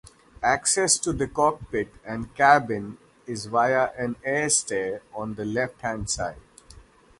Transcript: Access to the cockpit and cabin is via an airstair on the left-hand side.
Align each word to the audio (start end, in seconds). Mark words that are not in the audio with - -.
Access 0.41 0.97
to 0.97 1.13
the 1.13 1.27
cockpit 1.27 1.93
and 2.03 2.33
cabin 2.33 2.97
is 3.27 3.45
via 3.45 3.91
an 3.95 4.15
airstair 4.25 5.01
on 5.13 5.35
the 5.35 5.45
left-hand 5.45 6.09
side. 6.09 6.41